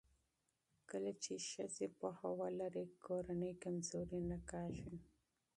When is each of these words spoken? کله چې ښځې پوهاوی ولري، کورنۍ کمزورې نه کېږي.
کله 0.89 1.11
چې 1.23 1.33
ښځې 1.49 1.85
پوهاوی 1.99 2.35
ولري، 2.39 2.85
کورنۍ 3.05 3.53
کمزورې 3.63 4.19
نه 4.29 4.37
کېږي. 4.49 4.95